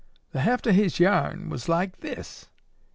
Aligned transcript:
"The 0.31 0.39
heft 0.41 0.65
o' 0.65 0.71
his 0.71 0.99
yarn 0.99 1.47
was 1.49 1.69
like 1.69 1.99
this. 1.99 2.47